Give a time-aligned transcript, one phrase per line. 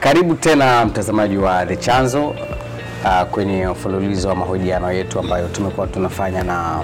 [0.00, 6.42] Karibu tena mtazamaji wa The Chanzo uh, kwenye mfululizo wa mahojiano yetu ambayo tumekuwa tunafanya
[6.42, 6.80] na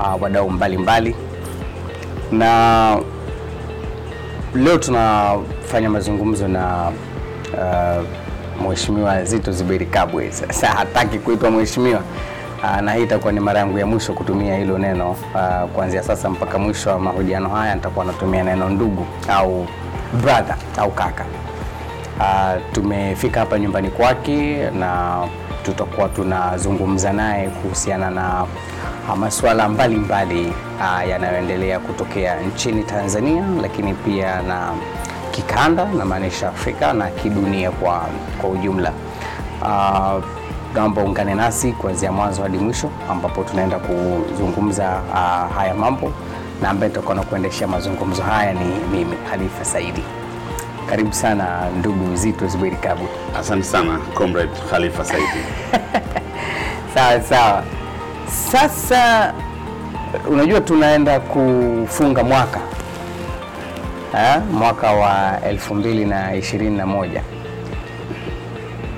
[0.00, 1.16] uh, wadau mbalimbali,
[2.32, 2.98] na
[4.54, 6.92] leo tunafanya mazungumzo na
[7.52, 8.04] uh,
[8.68, 10.32] Mheshimiwa Zitto Zuberi Kabwe.
[10.40, 12.00] Sasa hataki kuitwa mheshimiwa
[12.62, 16.30] uh, na hii itakuwa ni mara yangu ya mwisho kutumia hilo neno uh, kuanzia sasa
[16.30, 19.66] mpaka mwisho wa mahojiano haya nitakuwa natumia neno ndugu au
[20.22, 21.24] brother au kaka.
[22.20, 25.18] Uh, tumefika hapa nyumbani kwake na
[25.62, 28.46] tutakuwa tunazungumza naye kuhusiana na
[29.16, 34.68] masuala mbalimbali uh, yanayoendelea kutokea nchini Tanzania, lakini pia na
[35.30, 38.06] kikanda na maanisha Afrika na kidunia kwa,
[38.40, 38.92] kwa ujumla.
[39.62, 40.24] Uh,
[40.74, 44.86] naomba ungane nasi kuanzia mwanzo hadi mwisho ambapo tunaenda kuzungumza
[45.56, 46.12] haya mambo
[46.62, 50.02] na ambaye nitakuwa na kuendeshea mazungumzo haya ni mimi Khalifa Saidi.
[50.90, 53.06] Karibu sana ndugu Zitto Zuberi Kabwe.
[53.40, 55.26] Asante sana Comrade Khalifa Saidi.
[56.94, 57.64] Sawa sawa.
[58.52, 59.34] Sasa
[60.30, 62.60] unajua tunaenda kufunga mwaka
[64.12, 64.42] ha?
[64.52, 67.20] mwaka wa 2021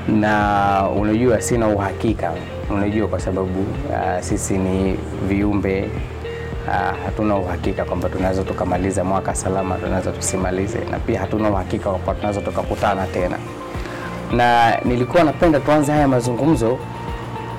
[0.08, 2.32] na unajua sina uhakika,
[2.70, 4.98] unajua kwa sababu uh, sisi ni
[5.28, 5.90] viumbe
[6.66, 12.14] uh, hatuna uhakika kwamba tunaweza tukamaliza mwaka salama, tunaweza tusimalize, na pia hatuna uhakika kwamba
[12.14, 13.36] tunaweza tukakutana tena,
[14.32, 16.78] na nilikuwa napenda tuanze haya mazungumzo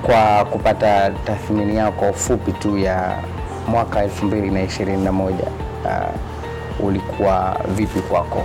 [0.05, 3.17] kwa kupata tathmini yao kwa ufupi tu ya
[3.67, 8.43] mwaka 2021 uh, ulikuwa vipi kwako?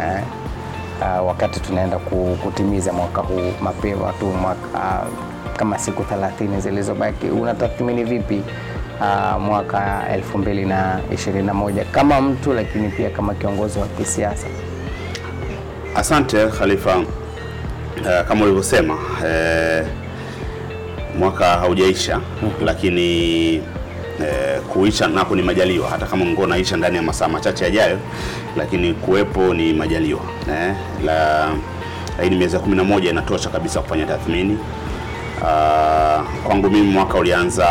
[0.00, 0.22] Eh?
[1.00, 1.98] Uh, wakati tunaenda
[2.42, 5.08] kutimiza mwaka huu mapema tu mwaka, uh,
[5.56, 8.42] kama siku 30 zilizobaki, unatathmini vipi
[9.00, 14.46] uh, mwaka 2021 kama mtu lakini pia kama kiongozi wa kisiasa?
[15.96, 16.96] Asante Khalifa.
[16.98, 19.86] Uh, kama ulivyosema uh,
[21.18, 22.20] mwaka haujaisha
[22.64, 23.54] lakini
[24.20, 27.98] eh, kuisha nako ni majaliwa, hata kama ngo naisha ndani ya masaa machache yajayo,
[28.56, 30.20] lakini kuwepo ni majaliwa
[30.50, 30.74] eh,
[31.04, 31.48] la
[32.18, 34.58] lakini miezi ya 11 inatosha kabisa kufanya tathmini.
[35.42, 37.66] Uh, kwangu mimi mwaka ulianza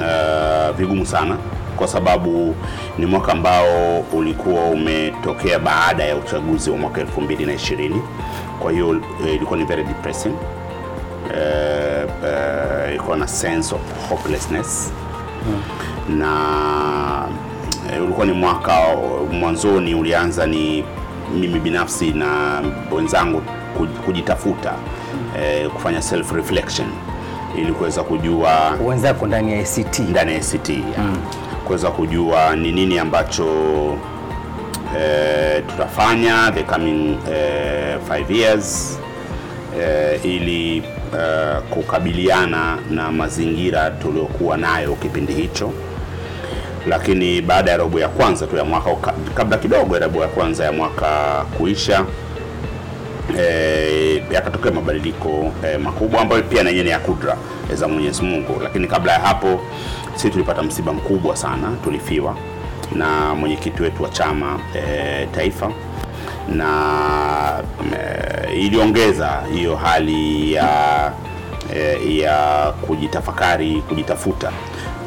[0.00, 1.36] uh, vigumu sana
[1.76, 2.54] kwa sababu
[2.98, 7.90] ni mwaka ambao ulikuwa umetokea baada ya uchaguzi wa mwaka 2020
[8.58, 14.92] kwa hiyo ilikuwa ni very depressing uh, uh, ilikuwa na sense of hopelessness
[15.44, 16.18] hmm.
[16.18, 16.32] na
[17.98, 18.76] uh, ulikuwa ni mwaka
[19.32, 20.84] mwanzoni ulianza ni
[21.40, 22.60] mimi binafsi na
[22.92, 23.42] wenzangu
[24.04, 25.66] kujitafuta hmm.
[25.66, 26.88] uh, kufanya self reflection
[27.58, 31.16] ili kuweza kujua wenzako ndani ya ACT ndani ya ACT mm.
[31.66, 33.46] kuweza kujua ni nini ambacho
[33.90, 38.98] uh, tutafanya the coming uh, five years
[39.76, 45.72] uh, ili uh, kukabiliana na mazingira tuliokuwa nayo kipindi hicho.
[46.86, 50.64] Lakini baada ya robo ya kwanza tu ya mwaka, kabla kidogo ya robo ya kwanza
[50.64, 52.04] ya mwaka kuisha,
[53.38, 57.36] e, yakatokea mabadiliko e, makubwa ambayo pia na yenyewe ya kudra
[57.74, 58.60] za Mwenyezi Mungu.
[58.62, 59.60] Lakini kabla ya hapo,
[60.14, 62.36] sisi tulipata msiba mkubwa sana, tulifiwa
[62.94, 65.72] na mwenyekiti wetu wa chama e, taifa
[66.48, 67.62] na
[68.48, 71.12] e, iliongeza hiyo hali ya
[71.76, 74.52] e, ya kujitafakari, kujitafuta,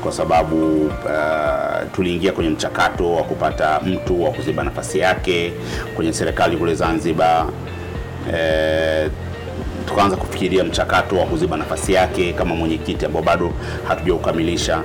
[0.04, 5.54] kwa sababu uh, tuliingia kwenye mchakato wa kupata mtu wa kuziba nafasi yake
[5.96, 7.46] kwenye serikali kule Zanzibar.
[8.34, 9.10] E,
[9.88, 13.52] tukaanza kufikiria mchakato wa kuziba nafasi yake kama mwenyekiti ambao bado
[13.88, 14.82] hatujaukamilisha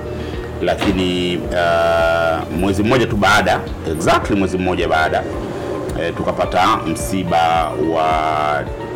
[0.61, 3.59] lakini uh, mwezi mmoja tu baada
[3.91, 5.23] exactly mwezi mmoja baada
[6.01, 8.05] E, tukapata msiba wa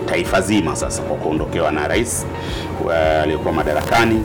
[0.06, 2.26] taifa zima sasa kwa kuondokewa na rais
[3.24, 4.24] aliyekuwa madarakani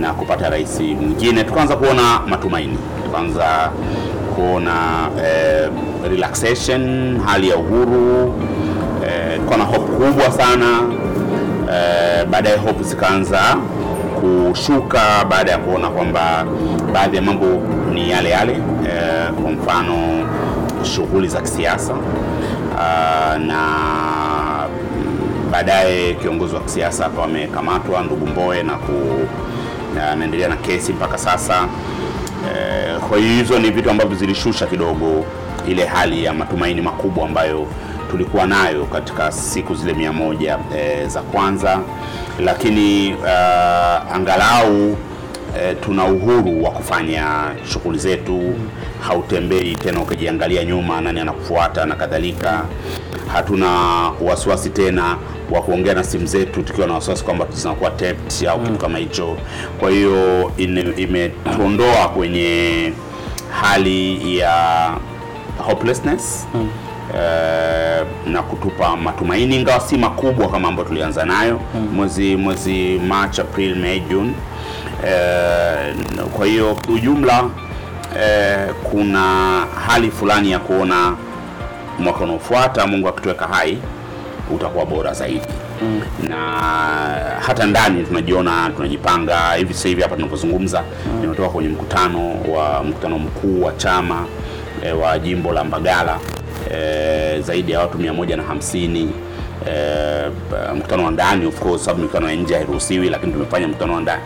[0.00, 1.44] na kupata rais mwingine.
[1.44, 3.70] Tukaanza kuona matumaini, tukaanza
[4.34, 5.68] kuona eh,
[6.10, 8.34] relaxation, hali ya uhuru
[9.54, 10.66] e, na hope kubwa sana
[11.72, 13.40] e, baadaye hope zikaanza
[14.20, 16.44] kushuka baada ya kuona kwamba
[16.92, 17.46] baadhi ya mambo
[17.94, 19.96] ni yale yale e, kwa mfano
[20.86, 23.60] shughuli za kisiasa uh, na
[25.50, 28.78] baadaye kiongozi wa kisiasa hapa amekamatwa ndugu Mbowe na
[30.12, 31.62] anaendelea na, kesi mpaka sasa.
[31.62, 35.24] Uh, kwa hiyo hizo ni vitu ambavyo zilishusha kidogo
[35.68, 37.66] ile hali ya matumaini makubwa ambayo
[38.10, 41.80] tulikuwa nayo katika siku zile mia moja e, za kwanza,
[42.40, 44.96] lakini uh, angalau
[45.60, 47.24] e, tuna uhuru wa kufanya
[47.72, 48.54] shughuli zetu
[49.00, 52.64] hautembei tena ukijiangalia nyuma nani anakufuata na kadhalika.
[53.32, 53.68] Hatuna
[54.20, 55.16] wasiwasi tena
[55.50, 59.36] wa kuongea na simu zetu tukiwa na wasiwasi kwamba zinakuwa taped au kitu kama hicho.
[59.80, 60.52] Kwa hiyo
[60.96, 62.92] imetuondoa kwenye
[63.60, 64.90] hali ya
[65.58, 66.46] hopelessness
[67.14, 71.60] eh, na kutupa matumaini ingawa si makubwa kama ambayo tulianza nayo.
[71.94, 74.32] Mwezi mwezi March, April, May, June.
[75.08, 75.94] E,
[76.36, 77.44] kwa hiyo ujumla
[78.22, 78.56] e,
[78.90, 79.20] kuna
[79.86, 81.16] hali fulani ya kuona
[81.98, 83.78] mwaka unaofuata Mungu akituweka hai
[84.54, 85.46] utakuwa bora zaidi.
[86.28, 86.36] Na
[87.46, 90.82] hata ndani tunajiona tunajipanga hivi sasa hivi hapa tunapozungumza
[91.20, 94.24] nimetoka kwenye mkutano wa mkutano mkuu wa chama
[94.84, 96.18] e, wa jimbo la Mbagala
[96.74, 99.10] e, zaidi ya watu mia moja na hamsini.
[99.70, 100.30] E,
[100.76, 104.22] mkutano wa ndani of course sababu mikutano ya nje hairuhusiwi lakini tumefanya mkutano wa ndani.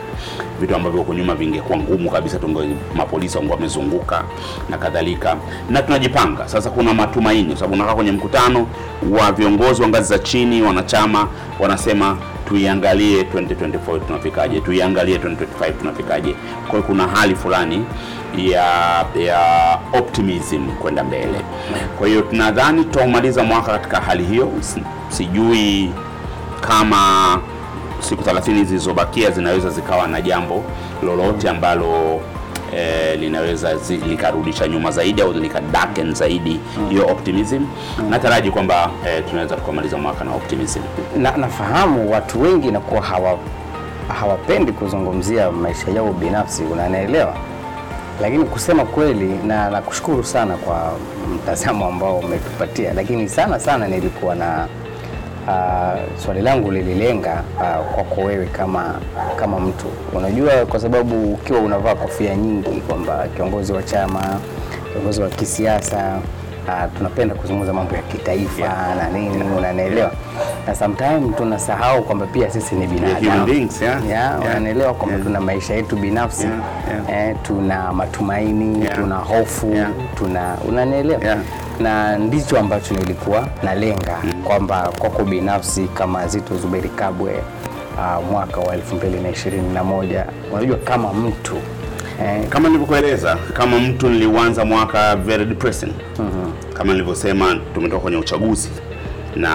[0.61, 2.61] Vitu ambavyo huko nyuma vingekuwa ngumu kabisa tunge
[2.95, 4.25] mapolisi wangu wamezunguka
[4.71, 5.37] na kadhalika.
[5.71, 6.49] Na tunajipanga.
[6.49, 8.67] Sasa kuna matumaini sababu unakaa kwenye mkutano
[9.11, 11.29] wa viongozi wa ngazi za chini wanachama
[11.61, 12.17] wanasema
[12.51, 16.35] tuiangalie 2024 tunafikaje tuiangalie 2025 tunafikaje.
[16.69, 17.85] Kwa kuna hali fulani
[18.37, 18.65] ya
[19.17, 21.41] ya optimism kwenda mbele.
[21.99, 24.53] Kwa hiyo tunadhani tutaumaliza mwaka katika hali hiyo.
[25.09, 25.93] Sijui
[26.61, 27.39] kama
[28.01, 30.65] siku 30 zilizobakia zinaweza zikawa na jambo
[31.03, 32.21] lolote ambalo
[32.77, 33.75] eh, linaweza
[34.09, 37.67] likarudisha nyuma zaidi au likadarken zaidi hiyo optimism
[38.11, 40.81] nataraji kwamba e, tunaweza tukamaliza mwaka na optimism
[41.17, 43.39] na, nafahamu watu wengi nakuwa hawa
[44.21, 47.35] hawapendi kuzungumzia maisha yao binafsi, unanielewa?
[48.23, 50.93] Lakini kusema kweli, na nakushukuru sana kwa
[51.35, 54.67] mtazamo ambao umetupatia, lakini sana sana nilikuwa na
[55.49, 58.95] uh, swali langu lililenga uh, kwako wewe kama
[59.37, 64.23] kama mtu, unajua, kwa sababu ukiwa unavaa kofia nyingi kwamba kiongozi wa chama,
[64.93, 66.19] kiongozi wa kisiasa
[66.69, 68.97] uh, tunapenda kuzungumza mambo ya kitaifa Yeah.
[68.97, 70.11] na nini, unanielewa?
[70.67, 73.83] Na sometimes tunasahau kwamba pia sisi ni binadamu yeah.
[73.83, 74.41] yeah, Yeah.
[74.41, 75.27] unanielewa kwamba Yeah.
[75.27, 76.47] tuna maisha yetu binafsi
[77.09, 78.95] Yeah, Eh, tuna matumaini Yeah.
[78.97, 79.91] tuna hofu Yeah.
[80.15, 81.39] tuna unanielewa Yeah.
[81.81, 87.33] Na ndicho ambacho nilikuwa nalenga kwamba kwako binafsi kama Zito Zuberi Kabwe
[87.99, 91.57] uh, mwaka wa 2021 unajua kama mtu
[92.23, 95.93] eh, kama nilivyokueleza kama mtu niliuanza mwaka very depressing.
[96.75, 98.71] Kama nilivyosema tumetoka kwenye uchaguzi
[99.37, 99.51] na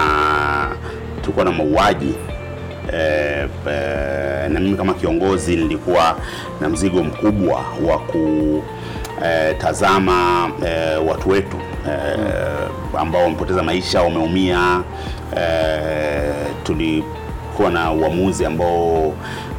[1.20, 2.14] tulikuwa na mauaji
[2.92, 6.16] eh, eh, na mimi kama kiongozi nilikuwa
[6.60, 7.98] na mzigo mkubwa wa
[9.58, 11.56] kutazama eh, watu wetu
[11.88, 12.68] eh,
[12.98, 14.82] ambao wamepoteza maisha wameumia
[15.36, 19.12] eh, tulikuwa na uamuzi ambao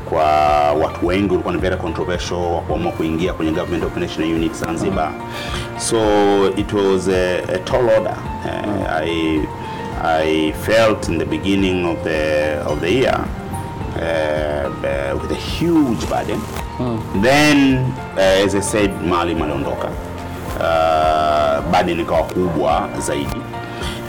[0.09, 0.24] kwa
[0.71, 5.12] watu wengi ulikuwa ni very controversial wa kuamua kuingia kwenye government operational unit Zanzibar.
[5.77, 5.97] So
[6.57, 8.18] it was a, a tall order.
[8.45, 9.41] Uh, I
[10.03, 13.19] I felt in the beginning of the of the year
[13.95, 16.39] uh, uh, with a huge burden.
[17.21, 17.77] Then
[18.18, 19.89] uh, as I said, Maalim aliondoka.
[20.59, 23.42] Uh, nikawa ikawa kubwa zaidi.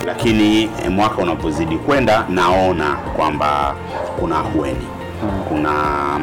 [0.05, 3.75] Lakini eh, mwaka unapozidi kwenda naona kwamba
[4.19, 4.87] kuna ahueni
[5.49, 5.71] kuna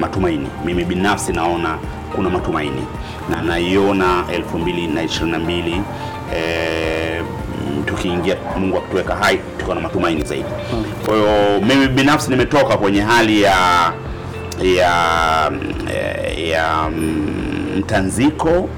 [0.01, 0.49] matumaini.
[0.65, 1.79] Mimi binafsi naona
[2.15, 2.85] kuna matumaini.
[3.31, 5.81] Na naiona 2022
[6.37, 7.23] eh,
[7.87, 10.49] tukiingia mungu akituweka hai tukiwa na matumaini zaidi.
[11.07, 13.93] Kwa hiyo mimi binafsi nimetoka kwenye hali ya
[14.63, 14.93] ya
[15.95, 18.69] ya, ya mm, mtanziko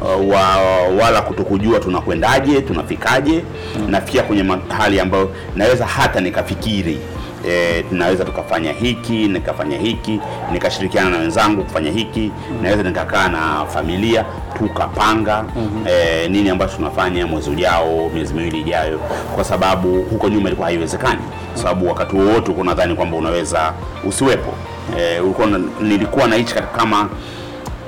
[0.00, 0.56] uh, wa,
[1.02, 3.44] wala kutokujua tunakwendaje tunafikaje
[3.88, 6.98] nafikia kwenye mahali ambayo naweza hata nikafikiri
[7.48, 10.20] E, tunaweza tukafanya hiki nikafanya hiki
[10.52, 12.30] nikashirikiana na wenzangu kufanya hiki
[12.62, 14.24] naweza nikakaa na familia
[14.58, 15.44] tukapanga
[15.90, 18.98] e, nini ambacho tunafanya mwezi ujao miezi miwili ijayo
[19.34, 21.20] kwa sababu huko nyuma ilikuwa haiwezekani.
[21.52, 23.72] Kwa sababu wakati wowote uko nadhani kwamba unaweza
[24.08, 24.54] usiwepo.
[24.98, 25.48] E, ulikuwa
[25.80, 27.08] nilikuwa naishi kama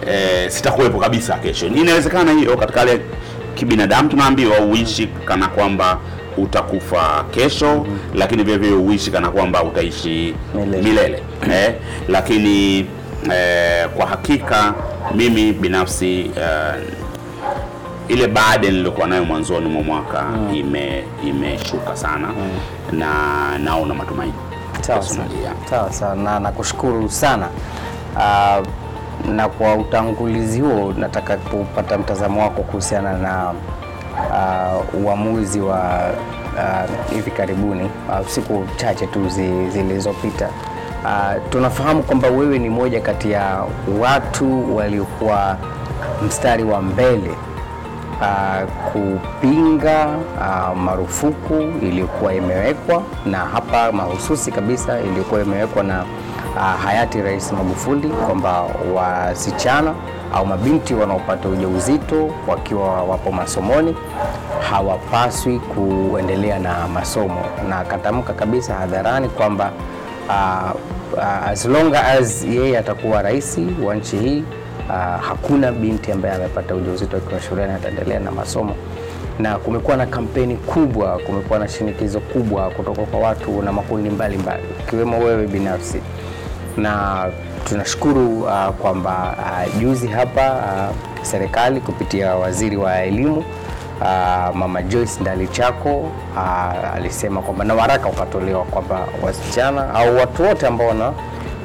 [0.06, 1.66] eh, sitakuwepo kabisa kesho.
[1.66, 3.00] Inawezekana hiyo katika ile
[3.54, 5.98] kibinadamu, tunaambiwa uishi kana kwamba
[6.36, 10.82] utakufa kesho lakini vile vile uishi kana kwamba utaishi Milele.
[10.82, 11.74] milele, eh,
[12.08, 12.78] lakini
[13.32, 14.74] eh, kwa hakika
[15.14, 16.74] mimi binafsi eh,
[18.08, 22.28] ile baada niliokuwa nayo mwanzoni mwa mwaka ime imeshuka sana
[22.92, 23.08] na
[23.58, 24.32] naona matumaini.
[24.80, 27.48] Sawa sawa, na nakushukuru sana.
[28.18, 28.62] Ah,
[29.36, 33.52] na kwa utangulizi huo nataka kupata mtazamo wako kuhusiana na
[34.30, 35.80] uh, uamuzi wa
[36.58, 36.84] ah,
[37.14, 40.48] hivi karibuni uh, siku chache tu zi- zilizopita.
[41.06, 43.64] Ah, tunafahamu kwamba wewe ni moja kati ya
[44.00, 45.56] watu waliokuwa
[46.26, 47.30] mstari wa mbele
[48.20, 50.06] uh, kupinga
[50.40, 56.04] uh, marufuku iliyokuwa imewekwa na hapa mahususi kabisa iliyokuwa imewekwa na
[56.56, 58.62] uh, hayati Rais Magufuli kwamba
[58.94, 59.94] wasichana
[60.34, 63.96] au mabinti wanaopata ujauzito wakiwa wapo masomoni
[64.70, 69.72] hawapaswi kuendelea na masomo, na akatamka kabisa hadharani kwamba
[70.28, 70.70] uh,
[71.18, 74.44] uh, as long as yeye atakuwa rais wa nchi hii
[74.88, 78.74] uh, hakuna binti ambaye amepata ujauzito akiwa shuleni ataendelea na masomo.
[79.38, 84.62] Na kumekuwa na kampeni kubwa, kumekuwa na shinikizo kubwa kutoka kwa watu na makundi mbalimbali
[84.80, 86.00] ikiwemo wewe binafsi,
[86.76, 87.24] na
[87.68, 90.96] tunashukuru uh, kwamba uh, juzi hapa uh,
[91.26, 93.38] serikali kupitia waziri wa elimu
[94.00, 95.98] uh, Mama Joyce Ndalichako
[96.36, 101.12] uh, alisema kwamba na waraka ukatolewa kwamba wasichana au watu wote ambao wana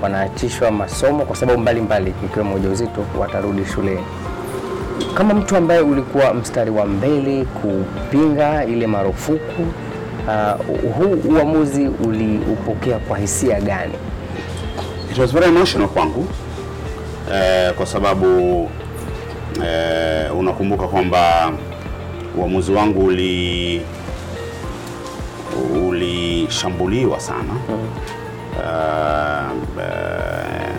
[0.02, 4.04] wanaachishwa masomo kwa sababu mbalimbali ikiwemo ujauzito watarudi shuleni.
[5.14, 9.62] Kama mtu ambaye ulikuwa mstari wa mbele kupinga ile marufuku
[10.28, 10.66] uh,
[10.98, 13.94] huu uamuzi uliupokea kwa hisia gani?
[15.16, 16.28] It was very emotional kwangu
[17.34, 18.28] eh, kwa sababu
[19.66, 21.52] eh, unakumbuka kwamba
[22.38, 23.82] uamuzi wangu uli
[25.88, 27.54] ulishambuliwa sana.
[28.58, 30.76] Uh, uh,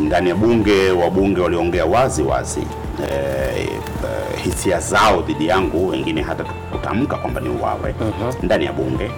[0.00, 2.60] ndani ya bunge wabunge waliongea wazi wazi
[2.98, 7.94] uh, hisia zao dhidi yangu, wengine hata kutamka kwamba ni uwawe.
[8.42, 9.10] Ndani ya bunge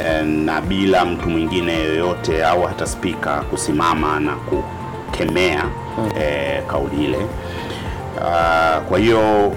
[0.00, 5.64] eh, na bila mtu mwingine yoyote au hata spika kusimama na kukemea
[6.20, 7.18] eh, kauli ile.
[8.16, 9.52] Uh, kwa hiyo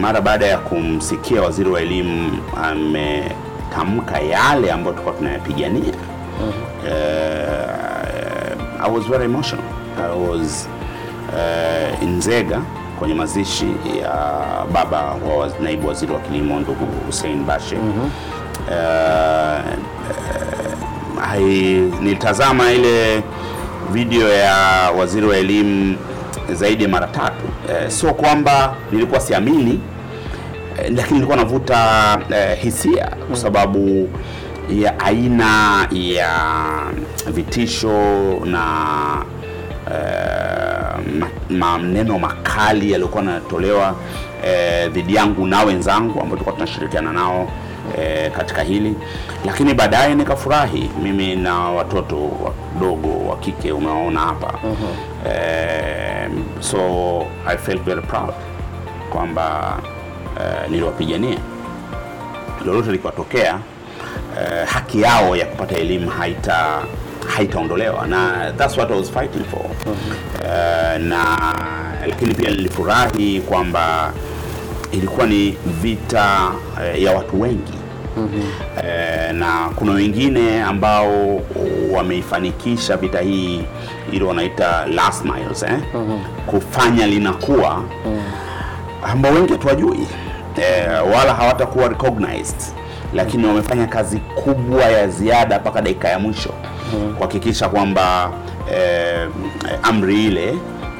[0.00, 5.94] mara baada ya kumsikia waziri wa elimu ametamka yale ambayo tulikuwa tunayapigania
[7.24, 9.64] uh, I was very emotional.
[9.98, 10.68] I was
[11.32, 12.60] uh, Nzega
[12.98, 13.66] kwenye mazishi
[14.02, 14.12] ya
[14.72, 17.76] baba wa naibu waziri wa kilimo ndugu Hussein Bashe.
[17.76, 17.82] uh,
[18.68, 19.64] uh,
[21.22, 23.22] hai- nilitazama ile
[23.92, 24.56] video ya
[24.98, 25.96] waziri wa elimu
[26.52, 27.44] zaidi ya mara tatu.
[27.64, 29.80] Uh, sio kwamba nilikuwa siamini
[30.72, 31.78] uh, lakini nilikuwa navuta
[32.30, 34.08] uh, hisia kwa sababu
[34.70, 36.30] ya aina ya
[37.26, 37.92] vitisho
[38.44, 38.64] na
[39.86, 41.28] uh, ma-
[41.78, 43.94] maneno makali yaliyokuwa yanatolewa
[44.42, 47.48] dhidi dhidi yangu na wenzangu ambao tulikuwa tunashirikiana nao
[47.98, 48.94] eh, katika hili,
[49.46, 54.58] lakini baadaye nikafurahi mimi na watoto wadogo wa kike umewaona hapa.
[55.28, 56.28] Eh,
[56.60, 56.78] so
[57.46, 58.34] I felt very proud
[59.10, 59.76] kwamba
[60.40, 61.38] eh, niliwapigania.
[62.66, 63.58] Lolote likiwatokea
[64.40, 66.82] eh, haki yao ya kupata elimu haita
[67.36, 68.06] haitaondolewa.
[68.06, 69.64] Na that's what I was fighting for.
[70.44, 71.38] Eh, na
[72.06, 74.12] lakini pia nilifurahi kwamba
[74.92, 75.50] ilikuwa ni
[75.82, 76.50] vita
[76.84, 77.72] eh, ya watu wengi
[78.84, 81.40] eh, na kuna wengine ambao
[81.92, 83.60] wameifanikisha vita hii
[84.12, 85.78] ile wanaita last miles eh?
[86.46, 87.82] kufanya linakuwa
[89.02, 90.06] ambao wengi hatuwajui.
[90.56, 92.56] E, wala hawatakuwa recognized
[93.14, 96.50] lakini wamefanya kazi kubwa ya ziada mpaka dakika ya mwisho
[97.16, 98.30] kuhakikisha kwamba
[98.74, 99.28] eh,
[99.82, 100.54] amri ile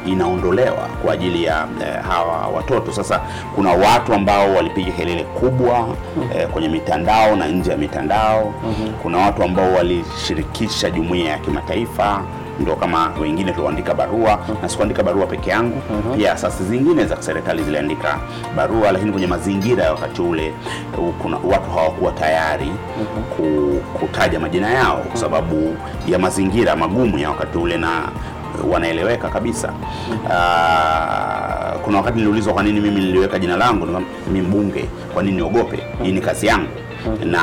[0.07, 2.93] inaondolewa kwa ajili ya eh, hawa watoto.
[2.93, 3.21] Sasa
[3.55, 5.89] kuna watu ambao walipiga kelele kubwa
[6.35, 8.55] eh, kwenye mitandao na nje ya mitandao.
[9.03, 12.23] Kuna watu ambao walishirikisha jumuiya ya kimataifa
[12.61, 15.83] ndio kama wengine tuliandika barua na sikuandika barua peke yangu
[16.17, 18.19] pia asasi zingine za serikali ziliandika
[18.57, 20.55] barua, lakini kwenye mazingira ya wakati ule
[21.23, 22.71] kuna watu hawakuwa tayari
[23.37, 25.77] ku, kutaja majina yao kwa sababu
[26.09, 28.03] ya mazingira magumu ya wakati ule na
[28.71, 29.69] wanaeleweka kabisa.
[30.25, 33.87] Uh, kuna wakati niliulizwa kwa nini mimi niliweka jina langu,
[34.33, 35.79] mimi mbunge, kwa nini niogope?
[36.03, 36.69] Hii ni kazi yangu
[37.25, 37.41] na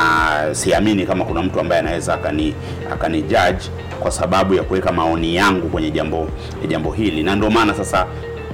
[0.51, 2.53] siamini kama kuna mtu ambaye anaweza akani
[2.93, 6.27] akani judge kwa sababu ya kuweka maoni yangu kwenye jambo
[6.67, 8.05] jambo hili, na ndio maana sasa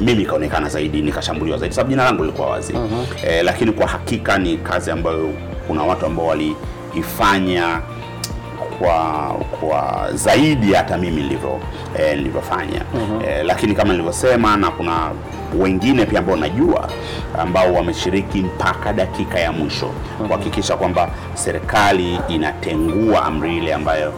[0.02, 2.74] mimi ikaonekana zaidi, nikashambuliwa zaidi sababu jina langu lilikuwa wazi.
[3.28, 5.30] Eh, lakini kwa hakika ni kazi ambayo
[5.68, 7.82] kuna watu ambao waliifanya
[8.80, 11.66] kwa kwa zaidi hata mimi nilivyofanya,
[12.00, 12.82] eh, nilivyofanya.
[13.28, 15.12] Eh, lakini kama nilivyosema, na kuna
[15.60, 16.90] wengine pia ambao najua
[17.40, 19.90] ambao wameshiriki mpaka dakika ya mwisho.
[20.28, 24.14] Kuhakikisha kwamba serikali inatengua amri ile ambayo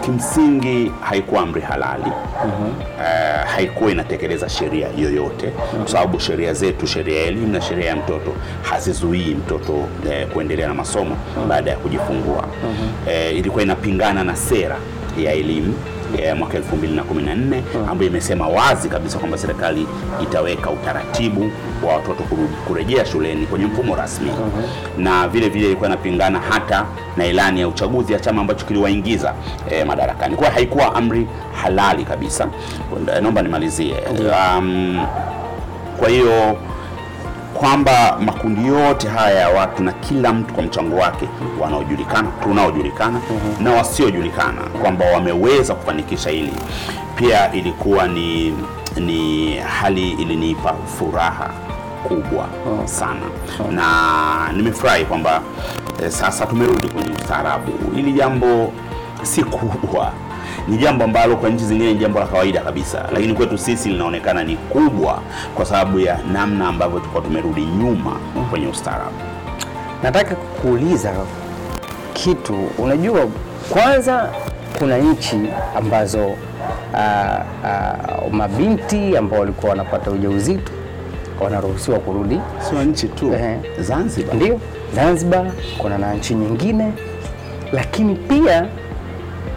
[0.00, 2.12] kimsingi haikuwa amri halali.
[2.44, 5.46] Uh, haikuwa inatekeleza sheria yoyote.
[5.78, 10.68] Kwa sababu sheria zetu, sheria ya elimu na sheria ya mtoto hazizuii mtoto eh, kuendelea
[10.68, 11.16] na masomo
[11.48, 12.44] baada ya kujifungua.
[13.10, 14.76] Eh, ilikuwa inapingana na sera
[15.18, 15.74] ya elimu
[16.18, 19.86] ya mwaka 2014 ambayo imesema wazi kabisa kwamba serikali
[20.22, 21.50] itaweka utaratibu
[21.86, 22.22] wa watoto
[22.66, 24.30] kurejea shuleni kwenye mfumo rasmi
[24.98, 29.34] na vile vile ilikuwa inapingana hata na ilani ya uchaguzi ya chama ambacho kiliwaingiza
[29.70, 30.36] eh, madarakani.
[30.36, 31.26] Kwa haikuwa amri
[31.62, 32.48] halali kabisa.
[33.22, 33.94] Naomba nimalizie.
[34.58, 35.06] Um,
[35.98, 36.56] kwa hiyo
[37.62, 41.28] kwamba makundi yote haya ya watu na kila mtu kwa mchango wake
[41.60, 43.20] wanaojulikana, tunaojulikana
[43.60, 46.52] na wasiojulikana, kwamba wameweza kufanikisha hili,
[47.16, 48.54] pia ilikuwa ni
[48.96, 51.50] ni hali ilinipa furaha
[52.08, 52.48] kubwa
[52.84, 53.20] sana,
[53.70, 55.42] na nimefurahi kwamba
[56.02, 57.72] eh, sasa tumerudi kwenye ustaarabu.
[57.94, 58.72] Hili jambo
[59.22, 60.12] si kubwa
[60.68, 64.44] ni jambo ambalo kwa nchi zingine ni jambo la kawaida kabisa, lakini kwetu sisi linaonekana
[64.44, 65.22] ni kubwa
[65.54, 68.16] kwa sababu ya namna ambavyo tulikuwa tumerudi nyuma
[68.50, 69.16] kwenye ustaarabu.
[70.02, 71.12] Nataka kuuliza
[72.12, 72.54] kitu.
[72.78, 73.28] Unajua,
[73.70, 74.28] kwanza
[74.78, 75.40] kuna nchi
[75.76, 76.30] ambazo
[76.94, 77.94] ah, ah,
[78.32, 80.72] mabinti ambao walikuwa wanapata ujauzito
[81.40, 82.40] wanaruhusiwa kurudi,
[82.70, 84.34] Sio nchi tu, eh, Zanzibar.
[84.36, 84.60] Ndio
[84.94, 86.92] Zanzibar, kuna na nchi nyingine,
[87.72, 88.66] lakini pia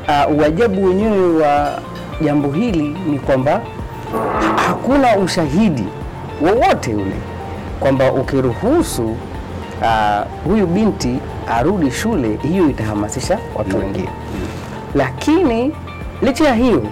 [0.08, 1.80] uh, uajabu wenyewe wa
[2.22, 3.62] jambo hili ni kwamba
[4.68, 5.84] hakuna ushahidi
[6.42, 7.16] wowote ule
[7.80, 9.06] kwamba ukiruhusu
[9.82, 14.10] uh, huyu binti arudi shule, hiyo itahamasisha watu wengine.
[14.96, 15.72] Lakini
[16.22, 16.84] licha ya hiyo,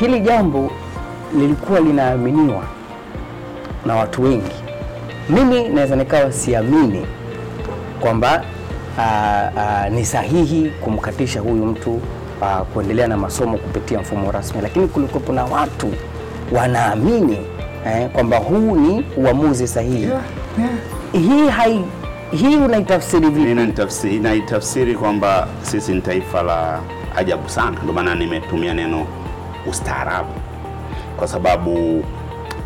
[0.00, 0.70] hili jambo
[1.38, 2.62] lilikuwa linaaminiwa
[3.86, 4.52] na watu wengi.
[5.28, 7.06] Mimi naweza nikawa siamini
[8.00, 8.44] kwamba
[8.98, 12.00] aa, aa, ni sahihi kumkatisha huyu mtu
[12.42, 15.92] aa, kuendelea na masomo kupitia mfumo rasmi, lakini kulikuwepo na watu
[16.52, 17.38] wanaamini
[17.86, 20.08] eh, kwamba huu ni uamuzi sahihi.
[21.12, 21.84] Hii hai
[22.30, 23.54] hii unaitafsiri vipi?
[24.20, 26.80] Naitafsiri kwamba sisi ni taifa la
[27.16, 27.76] ajabu sana.
[27.82, 29.06] Ndio maana nimetumia neno
[29.70, 30.30] ustaarabu,
[31.16, 32.04] kwa sababu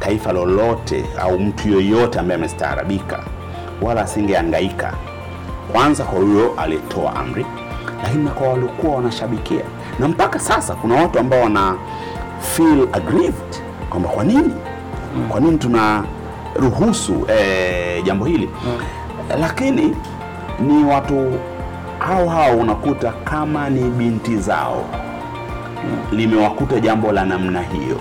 [0.00, 3.21] taifa lolote au mtu yoyote ambaye amestaarabika
[3.83, 4.92] wala asingehangaika
[5.76, 7.47] kwanza kwa huyo aliyetoa amri,
[8.02, 9.62] lakini na kwa waliokuwa wanashabikia,
[9.99, 11.75] na mpaka sasa kuna watu ambao wana
[12.41, 13.56] feel aggrieved
[13.91, 14.54] kwamba kwa nini?
[15.28, 18.50] Kwa nini tunaruhusu eh, jambo hili?
[19.41, 19.97] Lakini
[20.60, 21.32] ni watu
[21.99, 24.84] hao hao unakuta kama ni binti zao.
[26.12, 28.00] Limewakuta jambo la namna hiyo.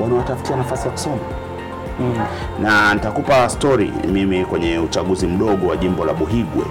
[0.00, 1.37] Wanawatafutia nafasi ya kusoma
[2.62, 6.64] na nitakupa story mimi kwenye uchaguzi mdogo wa jimbo la Buhigwe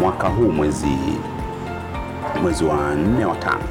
[0.00, 0.86] mwaka huu mwezi
[2.42, 3.64] mwezi wa nne wa tano.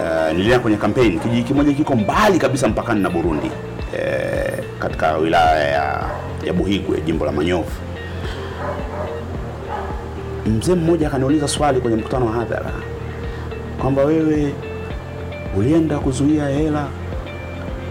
[0.00, 3.50] Uh, nilienda kwenye kampeni kijiji kimoja kiko mbali kabisa mpakani na Burundi.
[3.98, 6.10] Eh, katika wilaya ya,
[6.44, 7.70] ya Buhigwe jimbo la Manyovu.
[10.46, 12.70] Mzee mmoja akaniuliza swali kwenye mkutano wa hadhara
[13.80, 14.52] kwamba wewe
[15.56, 16.86] ulienda kuzuia hela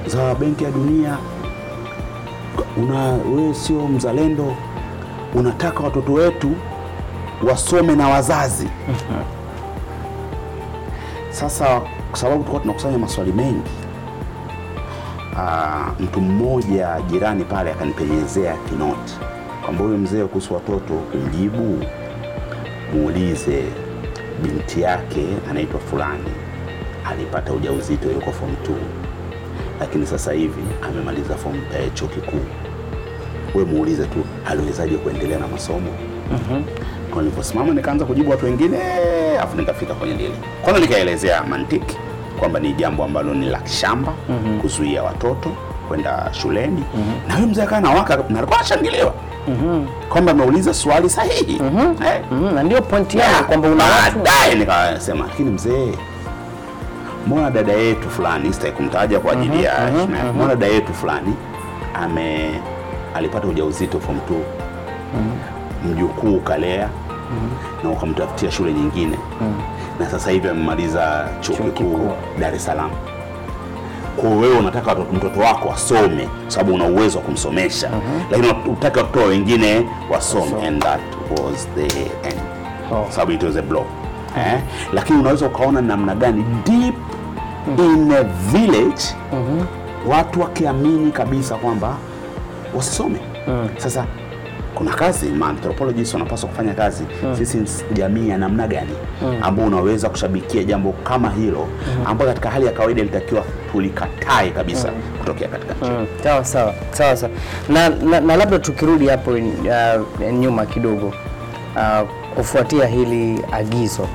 [0.08, 1.18] za benki ya dunia
[2.78, 4.56] una wewe sio mzalendo.
[5.36, 6.52] Unataka watoto wetu
[7.50, 8.68] wasome na wazazi.
[11.30, 13.72] Sasa kwa sababu tulikuwa tunakusanya maswali mengi
[15.38, 19.14] aa, mtu mmoja jirani pale akanipenyezea kinoti
[19.66, 21.84] kwamba huyu mzee kuhusu watoto kumjibu
[22.94, 23.64] muulize
[24.44, 26.32] binti yake anaitwa fulani
[27.12, 29.01] alipata ujauzito yuko form 2
[29.82, 32.46] lakini sasa hivi amemaliza form eh, chuo kikuu.
[33.56, 35.90] We muulize tu aliwezaje kuendelea na masomo?
[37.14, 38.78] Kwa niliposimama nikaanza kujibu watu wengine
[39.42, 40.34] afu nikafika kwenye lile.
[40.64, 41.98] Kwanza nikaelezea mantiki
[42.40, 44.14] kwamba ni jambo ambalo ni la kishamba
[44.62, 45.50] kuzuia watoto
[45.88, 46.84] kwenda shuleni.
[47.28, 49.14] Na huyo mzee akaa nawaka na alikuwa anashangiliwa.
[50.10, 51.62] Kwamba ameuliza swali sahihi.
[52.06, 52.22] Eh?
[52.32, 55.92] Mm, na ndio pointi yangu kwamba una watu baadaye nikasema lakini mzee
[57.28, 60.32] mbona dada yetu fulani sitaki kumtaja kwa ajili ya heshima yake.
[60.32, 61.34] Mbona dada yetu fulani
[61.94, 62.52] ame
[63.16, 66.90] alipata ujauzito form 2 mjukuu ukalea
[67.84, 69.18] na ukamtafutia shule nyingine.
[70.00, 72.12] Na sasa hivi amemaliza chuo kikuu.
[72.40, 72.92] Dar es Salaam.
[74.16, 77.90] Kwa hiyo wewe unataka mtoto wako asome sababu una uwezo wa kumsomesha.
[78.32, 80.68] Lakini utaki watoto wengine wasome.
[80.68, 82.40] And that was the end.
[82.92, 83.06] Oh.
[83.10, 83.86] sababu it was a blow
[84.38, 84.60] eh?
[84.94, 86.96] lakini unaweza ukaona namna gani deep
[87.80, 89.04] in a village
[90.08, 91.96] watu wakiamini kabisa kwamba
[92.76, 93.20] wasisome.
[93.78, 94.06] Sasa
[94.76, 97.04] kuna kazi maanthropologists wanapaswa kufanya kazi.
[97.38, 98.90] Sisi jamii ya namna gani?
[99.42, 101.68] Ambao unaweza kushabikia jambo kama hilo
[102.06, 104.90] ambayo katika hali ya kawaida ilitakiwa tulikatae kabisa
[105.20, 105.92] kutokea katika nchi.
[105.92, 107.32] Mm, sawa sawa sawa sawa.
[107.70, 111.08] Na, na, na labda tukirudi hapo uh, nyuma kidogo
[111.76, 114.08] uh, kufuatia hili agizo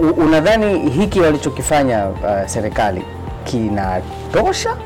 [0.00, 3.02] unadhani hiki walichokifanya uh, serikali
[3.44, 4.76] kinatosha?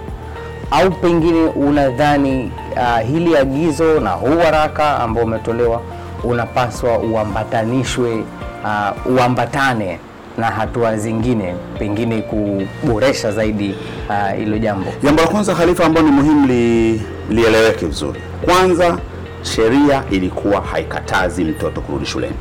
[0.71, 5.81] Au pengine unadhani uh, hili agizo na huu waraka ambao umetolewa
[6.25, 8.25] unapaswa uambatanishwe
[8.65, 9.99] uh, uambatane
[10.39, 13.75] na hatua zingine pengine kuboresha zaidi
[14.09, 14.91] uh, hilo jambo?
[15.03, 18.21] Jambo la kwanza Khalifa, ambalo ni muhimu li, lieleweke vizuri.
[18.45, 18.99] Kwanza,
[19.43, 22.35] sheria ilikuwa haikatazi mtoto kurudi shuleni.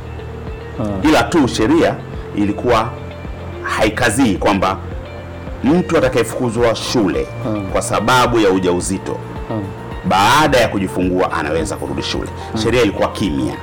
[1.02, 1.94] Ila tu sheria
[2.36, 2.90] ilikuwa
[3.62, 4.76] haikazii kwamba
[5.64, 7.26] mtu atakayefukuzwa shule
[7.72, 9.16] kwa sababu ya ujauzito
[10.08, 12.28] baada ya kujifungua anaweza kurudi shule.
[12.62, 13.54] Sheria ilikuwa kimya.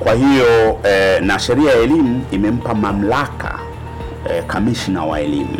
[0.00, 3.58] Kwa hiyo eh, na sheria ya elimu imempa mamlaka
[4.30, 5.58] eh, kamishna wa elimu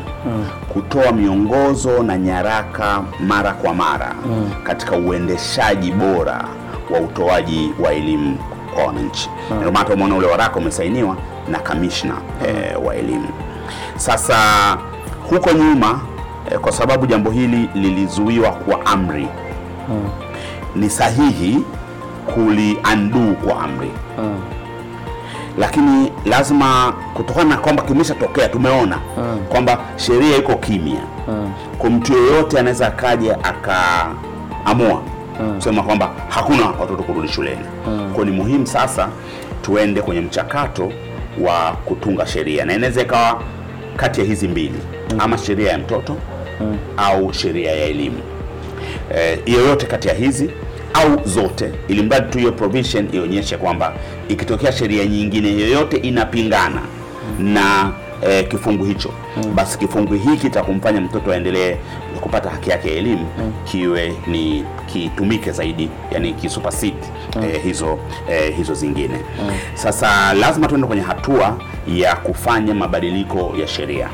[0.72, 4.14] kutoa miongozo na nyaraka mara kwa mara
[4.62, 6.44] katika uendeshaji bora
[6.90, 8.38] wa utoaji wa elimu
[8.74, 9.30] kwa wananchi.
[9.56, 11.16] Ndio maana ule waraka umesainiwa
[11.48, 12.14] na kamishna
[12.46, 13.28] e, wa elimu.
[13.96, 14.36] Sasa
[15.30, 16.00] huko nyuma
[16.50, 19.28] e, kwa sababu jambo hili lilizuiwa kwa amri
[20.76, 21.58] ni sahihi
[22.34, 23.90] kuliandu kwa amri.
[25.58, 28.98] Lakini lazima kutokana na kwamba kimeshatokea tumeona
[29.48, 31.00] kwamba sheria iko kimya.
[31.78, 35.02] Kwa mtu yeyote anaweza akaja akaamua
[35.56, 37.64] kusema kwamba hakuna watoto kurudi shuleni.
[38.14, 39.08] Kwa ni muhimu sasa
[39.62, 40.92] tuende kwenye mchakato
[41.40, 42.64] wa kutunga sheria.
[42.64, 43.42] Na inaweza ikawa
[43.96, 44.78] kati ya hizi mbili
[45.18, 46.16] ama sheria ya mtoto
[46.96, 48.18] au sheria ya elimu.
[49.16, 50.50] E, yoyote kati ya hizi
[50.94, 53.94] au zote, ili mradi tu hiyo provision ionyeshe kwamba
[54.28, 56.80] ikitokea sheria nyingine yoyote inapingana
[57.38, 57.92] na
[58.28, 59.10] eh, kifungu hicho.
[59.54, 61.76] Basi kifungu hiki kitakumfanya mtoto aendelee
[62.20, 63.26] kupata haki yake ya elimu
[63.64, 66.96] kiwe ni kitumike zaidi, yani kisupersede
[67.54, 67.98] e, hizo
[68.30, 69.18] e, hizo zingine.
[69.74, 71.56] Sasa lazima tuende kwenye hatua
[71.88, 74.08] ya kufanya mabadiliko ya sheria.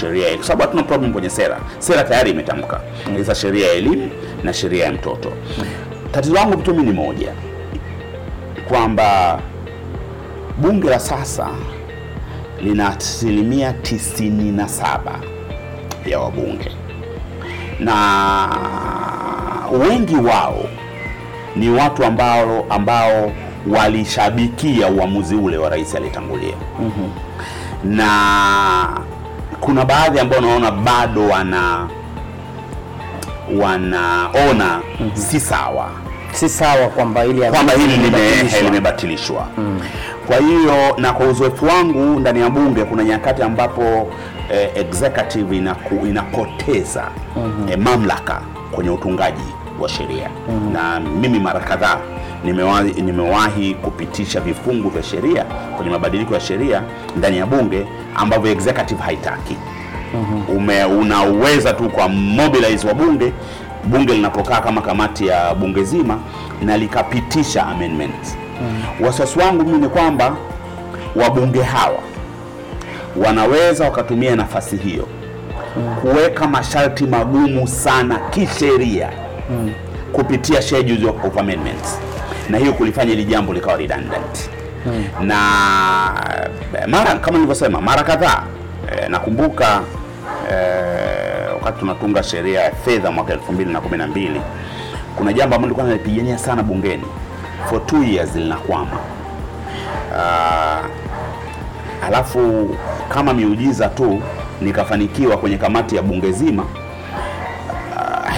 [0.00, 1.60] Sheria, kwa sababu hatuna problem kwenye sera.
[1.78, 2.80] Sera tayari imetamka.
[3.18, 4.10] Sasa sheria ya elimu
[4.42, 5.32] na sheria ya mtoto.
[6.12, 7.32] Tatizo langu tu mimi ni moja,
[8.68, 9.40] kwamba
[10.58, 11.48] bunge la sasa
[12.62, 15.18] lina asilimia tisini na saba
[16.06, 16.70] ya wabunge.
[17.80, 17.94] Na
[19.88, 20.64] wengi wao
[21.56, 23.32] ni watu ambao ambao
[23.66, 26.54] walishabikia uamuzi ule wa rais aliyetangulia.
[27.84, 29.00] Na
[29.60, 31.88] kuna baadhi ambao naona bado wana
[33.60, 34.80] wanaona
[35.14, 35.90] si sawa.
[36.32, 37.32] Si sawa kwamba hili
[37.96, 38.58] limebatilishwa.
[38.60, 38.64] mm.
[38.64, 39.46] limebatilishwa.
[40.26, 43.82] Kwa hiyo na kwa uzoefu wangu ndani ya bunge, kuna nyakati ambapo
[44.52, 47.08] eh, executive inaku, inapoteza
[47.70, 48.40] eh, mamlaka
[48.72, 49.42] kwenye utungaji
[49.80, 50.30] wa sheria.
[50.72, 51.98] Na mimi mara kadhaa
[52.44, 55.44] nimewahi, nimewahi kupitisha vifungu vya sheria
[55.76, 56.82] kwenye mabadiliko ya sheria
[57.16, 59.56] ndani ya bunge ambavyo executive haitaki.
[60.56, 63.32] Ume unaweza tu kwa mobilize wa bunge
[63.84, 66.18] bunge linapokaa kama kamati ya bunge zima
[66.62, 68.36] na likapitisha amendments.
[69.00, 70.36] Wasiwasi wangu mimi ni kwamba
[71.16, 71.98] wabunge hawa
[73.26, 75.08] wanaweza wakatumia nafasi hiyo
[76.00, 79.10] kuweka masharti magumu sana kisheria
[80.12, 81.98] kupitia schedule of amendments.
[82.48, 84.50] Na hiyo kulifanya hili jambo likawa redundant.
[85.20, 85.38] Na
[86.78, 88.42] eh, mara kama nilivyosema mara kadhaa
[89.04, 89.80] e, nakumbuka
[90.52, 90.54] e,
[91.54, 94.40] wakati tunatunga sheria ya fedha mwaka 2012
[95.16, 97.02] kuna jambo ambalo nilikuwa nalipigania sana bungeni
[97.70, 98.98] for two years linakwama
[100.16, 100.86] Uh,
[102.06, 102.70] alafu
[103.08, 104.22] kama miujiza tu
[104.60, 106.64] nikafanikiwa kwenye kamati ya bunge zima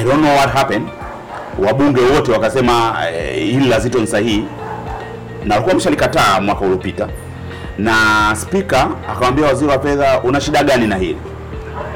[0.00, 0.88] I don't know what happened.
[1.58, 2.96] Wabunge wote wakasema
[3.34, 4.44] hili hili la Zitto ni sahihi,
[5.44, 7.08] na walikuwa wameshalikataa mwaka uliopita,
[7.78, 7.94] na
[8.36, 11.18] spika akamwambia waziri wa fedha, una shida gani na hili?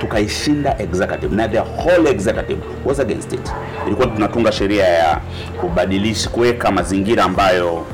[0.00, 3.52] Tukaishinda executive na the whole executive was against it.
[3.86, 5.20] Ilikuwa tunatunga sheria ya
[5.60, 7.84] kubadilisha, kuweka mazingira ambayo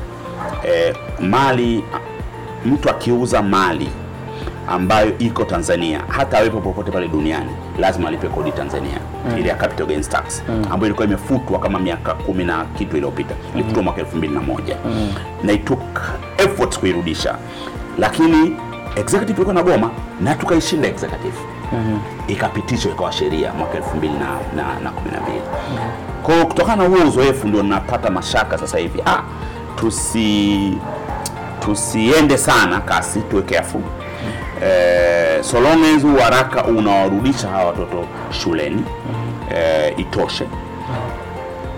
[0.67, 1.83] eh, mali
[2.65, 3.89] mtu akiuza mali
[4.67, 8.97] ambayo iko Tanzania hata awepo popote pale duniani lazima alipe kodi Tanzania
[9.39, 13.35] ile ya capital gains tax ambayo ilikuwa imefutwa kama miaka kumi na kitu iliyopita.
[13.55, 14.75] Ilifutwa mwaka 2001
[15.43, 16.01] na it took
[16.37, 17.35] efforts kuirudisha,
[17.99, 18.55] lakini
[18.95, 19.91] executive ilikuwa na goma
[20.21, 21.35] na tukaishinda executive
[22.27, 24.93] ikapitishwa ikawa sheria mwaka 2012 na, na, na 12
[26.23, 29.01] kwa kutokana na huo uzoefu ndio napata mashaka sasa hivi.
[29.05, 29.21] Ah,
[29.75, 30.77] tusi
[31.59, 33.81] tusiende sana kasi, tuwe careful.
[34.63, 36.03] Eh, so long as
[36.77, 38.83] unawarudisha hawa watoto shuleni.
[39.55, 40.47] Eh, itoshe.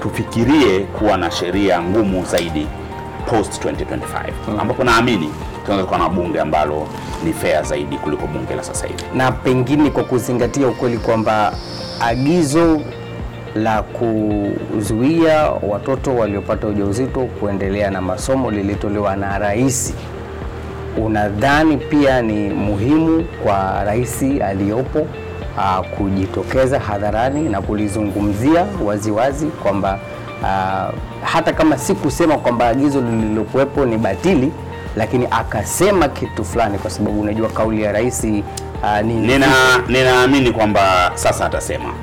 [0.02, 2.68] Tufikirie kuwa na sheria ngumu zaidi
[3.26, 5.30] post 2025 ambapo naamini
[5.66, 6.88] tunaweza kuwa na bunge ambalo
[7.26, 9.04] ni fair zaidi kuliko bunge la sasa hivi.
[9.16, 11.54] na pengine kwa kuzingatia ukweli kwamba
[12.02, 12.82] agizo
[13.56, 19.94] la kuzuia watoto waliopata ujauzito kuendelea na masomo lilitolewa na rais,
[20.98, 25.08] unadhani pia ni muhimu kwa rais aliyopo
[25.58, 30.00] ah, kujitokeza hadharani na kulizungumzia waziwazi kwamba
[30.46, 30.90] ah,
[31.24, 34.52] hata kama si kusema kwamba agizo lililokuwepo ni batili,
[34.96, 39.48] lakini akasema kitu fulani, kwa sababu unajua kauli ya rais uh, ni Nina
[39.88, 41.94] ninaamini kwamba sasa atasema.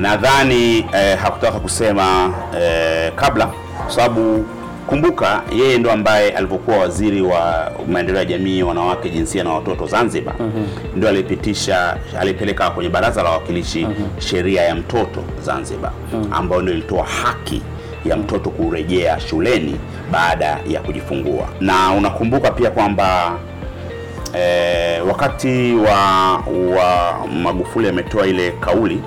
[0.00, 3.46] Nadhani eh, hakutaka kusema eh, kabla,
[3.82, 4.46] kwa sababu
[4.86, 10.34] kumbuka, yeye ndo ambaye alipokuwa waziri wa maendeleo ya jamii, wanawake, jinsia na watoto Zanzibar,
[10.96, 13.86] ndio alipitisha alipeleka kwenye baraza la wawakilishi
[14.18, 15.92] sheria ya mtoto Zanzibar,
[16.32, 17.62] ambayo ndio ilitoa haki
[18.08, 19.76] ya mtoto kurejea shuleni
[20.12, 23.38] baada ya kujifungua, na unakumbuka pia kwamba
[24.38, 26.32] e, wakati wa,
[26.76, 29.00] wa Magufuli ametoa ile kauli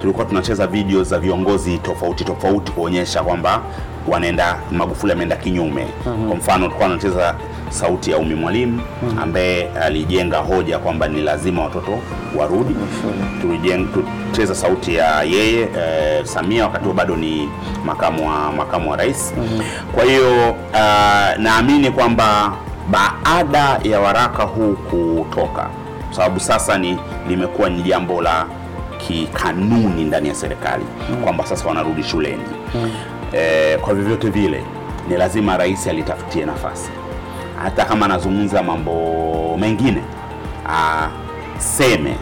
[0.00, 3.60] tulikuwa tunacheza video za viongozi tofauti tofauti kuonyesha kwamba
[4.08, 5.86] wanaenda Magufuli ameenda kinyume.
[6.28, 7.34] Kwa mfano tulikuwa tunacheza
[7.72, 8.80] sauti ya Umi Mwalimu
[9.22, 11.98] ambaye alijenga hoja kwamba ni lazima watoto
[12.36, 12.74] warudi.
[13.40, 13.88] Tulijenga
[14.32, 17.48] tucheza sauti ya yeye e, Samia wakati huo bado ni
[17.84, 19.34] makamu wa makamu wa rais.
[19.94, 22.52] Kwa hiyo uh, naamini kwamba
[22.90, 25.62] baada ya waraka huu kutoka,
[26.06, 28.46] kwa sababu sasa ni limekuwa ni jambo la
[28.98, 30.84] kikanuni ndani ya serikali
[31.24, 32.42] kwamba sasa wanarudi shuleni.
[33.32, 34.64] e, kwa vyovyote vile
[35.08, 36.90] ni lazima rais alitafutie nafasi,
[37.62, 40.02] hata kama anazungumza mambo mengine
[41.58, 42.16] aseme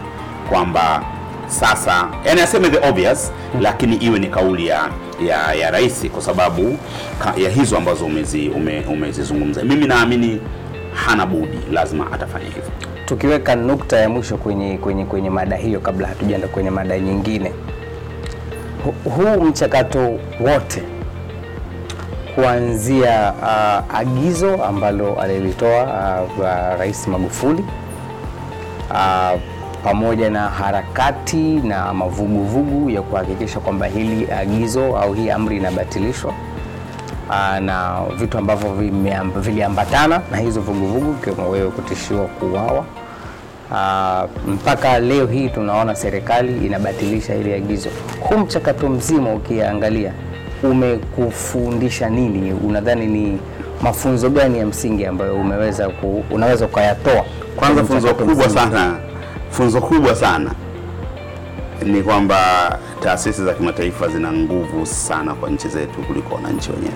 [0.49, 1.03] kwamba
[1.47, 4.89] sasa, yani aseme the obvious, lakini iwe ni kauli ya
[5.27, 6.77] ya, ya rais kwa sababu
[7.23, 9.63] ka, ya hizo ambazo umezizungumza ume, umezizungumza.
[9.63, 10.41] Mimi naamini
[10.93, 12.63] hana budi, lazima atafanya hivyo.
[13.05, 17.51] tukiweka nukta ya mwisho kwenye, kwenye, kwenye mada hiyo kabla hatujaenda kwenye mada nyingine,
[18.83, 19.99] Hu- huu mchakato
[20.39, 20.83] wote
[22.35, 26.45] kuanzia uh, agizo ambalo alilitoa uh, uh,
[26.79, 27.65] Rais Magufuli
[28.91, 29.39] uh,
[29.83, 36.33] pamoja na harakati na mavuguvugu ya kuhakikisha kwamba hili agizo au hii amri inabatilishwa
[37.29, 38.69] uh, na vitu ambavyo
[39.41, 42.85] viliambatana na hizo vuguvugu ikiwemo wewe kutishiwa kuuawa.
[43.71, 47.89] Uh, mpaka leo hii tunaona serikali inabatilisha hili agizo.
[48.19, 50.13] Huu mchakato mzima ukiangalia
[50.63, 52.53] umekufundisha nini?
[52.53, 53.39] Unadhani ni
[53.81, 57.25] mafunzo gani ya msingi ambayo umeweza ku, unaweza ukayatoa?
[57.55, 58.95] Kwanza funzo kubwa sana,
[59.49, 60.51] funzo kubwa sana
[61.85, 62.37] ni kwamba
[63.03, 66.93] taasisi za kimataifa zina nguvu sana kwa nchi zetu kuliko wananchi wenyewe.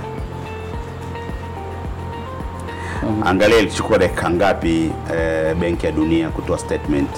[3.25, 7.09] Angalia ilichukua dakika ngapi eh, Benki ya Dunia kutoa statement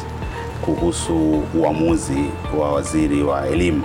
[0.61, 2.23] kuhusu uamuzi
[2.59, 3.83] wa waziri wa elimu.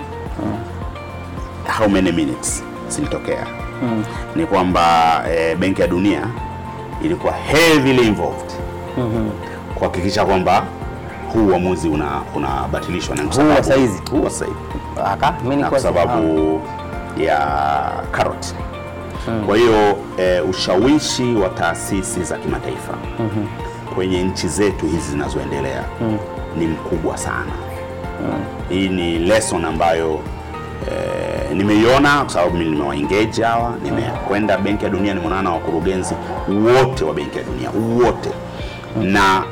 [1.67, 3.47] How many minutes zilitokea?
[4.37, 6.27] Ni kwamba e, Benki ya Dunia
[7.05, 8.51] ilikuwa heavily involved.
[9.75, 10.65] Kuhakikisha kwamba
[11.33, 13.23] huu uamuzi una unabatilishwa na
[13.63, 14.03] saizi?
[14.11, 14.55] huu saizi.
[15.71, 16.61] Kwa sababu
[17.17, 17.39] ya
[18.11, 18.55] karoti.
[19.47, 22.95] Kwa hiyo e, ushawishi wa taasisi za kimataifa
[23.95, 25.85] kwenye nchi zetu hizi zinazoendelea
[26.59, 27.53] ni mkubwa sana.
[28.69, 30.21] Hii ni lesson ambayo
[30.91, 31.22] eh,
[31.55, 36.15] nimeiona kwa sababu mimi nimewaengage hawa, nimekwenda Benki ya Dunia, nimeonana na wakurugenzi
[36.49, 37.71] wote wa Benki ya Dunia
[38.05, 38.31] wote
[39.03, 39.43] na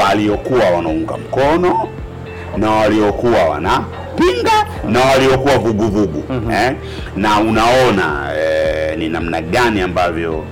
[0.00, 1.88] waliokuwa wanaunga mkono
[2.56, 6.74] na waliokuwa wanapinga na waliokuwa vuguvugu eh?
[7.16, 10.42] na unaona eh, ni namna gani ambavyo eh,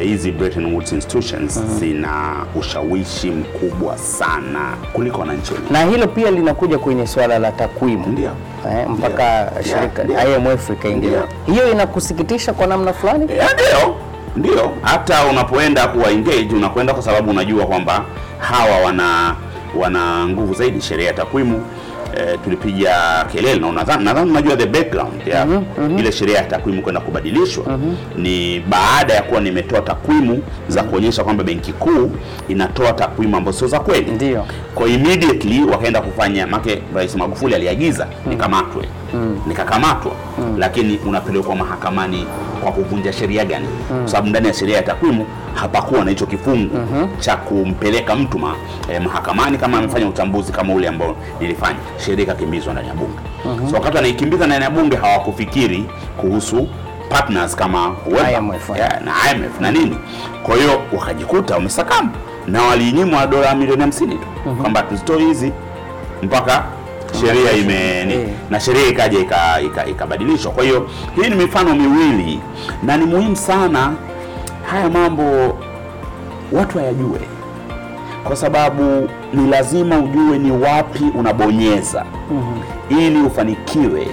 [0.00, 5.70] hizi Bretton Woods institutions zina ushawishi mkubwa sana kuliko wananchi wenyewe.
[5.72, 8.30] na hilo pia linakuja kwenye swala la takwimu Ndio.
[8.70, 9.62] eh, mpaka Ndio.
[9.62, 10.16] shirika Ndio.
[10.36, 11.22] IMF ikaingilia.
[11.46, 13.24] Hiyo inakusikitisha kwa namna fulani?
[13.32, 13.94] Eh, Ndio,
[14.36, 14.70] ndio.
[14.82, 18.04] Hata unapoenda kuwa engage unakwenda kwa sababu unajua kwamba
[18.38, 19.34] hawa wana
[19.80, 20.80] wana nguvu zaidi.
[20.80, 21.62] Sheria ya takwimu
[22.16, 23.60] eh, tulipiga kelele.
[23.72, 25.46] Na nadhani unajua the background ya
[25.98, 27.78] ile sheria ya takwimu kwenda kubadilishwa.
[28.16, 32.10] Ni baada ya kuwa nimetoa takwimu za kuonyesha kwamba benki kuu
[32.48, 34.10] inatoa takwimu ambazo sio za kweli.
[34.10, 34.46] Ndio.
[34.74, 38.88] Kwa immediately wakaenda kufanya make Rais Magufuli aliagiza nikamatwe,
[39.46, 40.12] nikakamatwa,
[40.58, 42.26] lakini unapelekwa mahakamani
[42.72, 43.66] kwa kuvunja sheria gani?
[43.88, 46.70] Kwa sababu ndani ya sheria ya takwimu hapakuwa na hicho kifungu
[47.18, 48.54] cha kumpeleka mtu ma,
[48.92, 51.78] eh, mahakamani kama amefanya utambuzi kama ule ambao nilifanya.
[52.04, 53.18] Sheria ikakimbizwa ndani ya bunge.
[53.70, 55.84] So wakati wanaikimbiza ndani ya bunge hawakufikiri
[56.16, 56.68] kuhusu
[57.08, 57.96] partners kama
[58.38, 59.96] IMF, yeah, na IMF na nini.
[60.42, 62.10] Kwa hiyo wakajikuta wamesakama
[62.46, 65.52] na walinyimwa dola milioni hamsini tu kwamba tuzitoe hizi
[66.22, 66.64] mpaka
[67.20, 68.28] sheria ime ni- Eh.
[68.50, 70.52] na sheria ikaja ika- ika- ikabadilishwa.
[70.52, 72.40] Kwa hiyo hii ni mifano miwili
[72.82, 73.92] na ni muhimu sana
[74.70, 75.58] haya mambo
[76.52, 77.20] watu hayajue,
[78.24, 82.04] kwa sababu ni lazima ujue ni wapi unabonyeza.
[82.90, 84.08] Ili ufanikiwe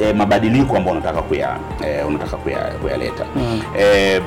[0.00, 1.56] e, mabadiliko ambayo unataka kuya
[1.86, 3.24] e, unataka kuya- kuyaleta.
[3.80, 4.20] E,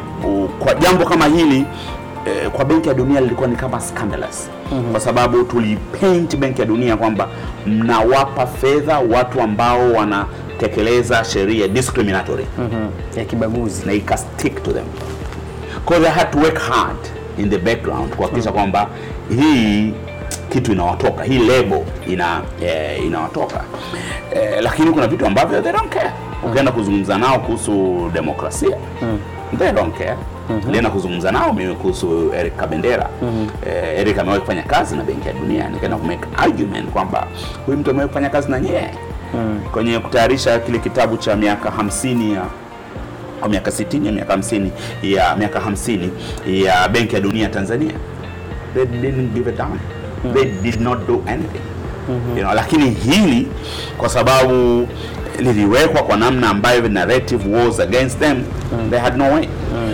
[0.59, 1.65] kwa jambo kama hili
[2.25, 4.49] e, kwa Benki ya Dunia lilikuwa ni kama scandalous.
[4.91, 7.27] Kwa sababu tulipaint Benki ya Dunia kwamba
[7.67, 12.45] mnawapa fedha watu ambao wanatekeleza sheria discriminatory.
[12.57, 12.87] Mhm.
[13.17, 13.85] ya kibaguzi.
[13.85, 14.85] Na ika stick to them.
[15.85, 16.97] Because they had to work hard
[17.37, 18.87] in the background kuhakikisha kwamba
[19.39, 19.93] hii
[20.49, 23.63] kitu inawatoka hii lebo ina eh, inawatoka.
[24.35, 26.11] Eh, lakini kuna vitu ambavyo they don't care.
[26.49, 28.77] Ukienda kuzungumza nao kuhusu demokrasia
[29.59, 30.15] they don't care
[30.65, 33.09] nilienda kuzungumza nao mimi kuhusu Eric Kabendera.
[33.67, 35.69] Eh, Eric amewahi kufanya kazi na Benki ya Dunia.
[35.69, 37.27] Nikaenda kumake argument kwamba
[37.65, 38.89] huyu mtu amewahi kufanya kazi na nyie
[39.71, 42.41] kwenye kutayarisha kile kitabu cha miaka hamsini ya
[43.41, 44.69] au miaka 60 ya miaka 50
[45.03, 46.09] ya miaka 50
[46.45, 47.93] ya Benki ya Dunia Tanzania.
[48.73, 49.79] They didn't give a damn.
[50.33, 51.61] They did not do anything.
[52.35, 53.47] You know, lakini hili
[53.97, 54.87] kwa sababu
[55.43, 58.43] liliwekwa kwa namna ambayo narrative was against them.
[58.89, 59.47] They had no way.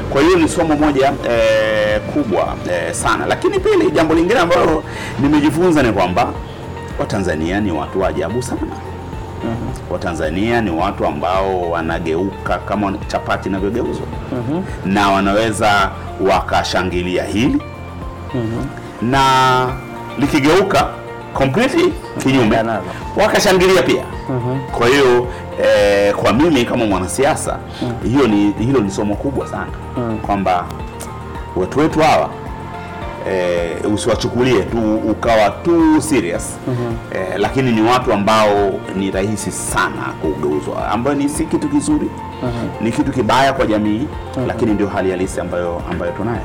[0.10, 4.84] Kwa hiyo ni somo moja eh, kubwa eh, sana, lakini pili, jambo lingine ambalo
[5.20, 6.34] nimejifunza ni kwamba
[7.00, 8.62] Watanzania ni watu wa ajabu sana.
[9.90, 14.06] Watanzania ni watu ambao wanageuka kama chapati inavyogeuzwa.
[14.86, 15.92] Na wanaweza
[16.30, 17.62] wakashangilia hili.
[19.02, 19.68] Na
[20.20, 20.88] likigeuka
[21.34, 21.94] completely.
[22.24, 22.58] Kinyume.
[23.18, 24.04] Wakashangilia pia.
[24.78, 25.28] Kwa hiyo
[25.64, 27.58] eh, kwa mimi kama mwanasiasa
[28.04, 29.72] hiyo ni hilo ni somo kubwa sana.
[30.26, 30.66] Kwamba
[31.56, 32.30] watu wetu hawa
[33.30, 36.58] eh, usiwachukulie tu ukawa too serious.
[37.16, 42.10] Eh, lakini ni watu ambao ni rahisi sana kugeuzwa, ambayo ni si kitu kizuri,
[42.82, 44.08] ni kitu kibaya kwa jamii,
[44.48, 46.42] lakini ndio hali halisi ambayo ambayo tunayo.